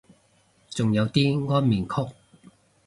[0.67, 1.93] 仲有啲安眠曲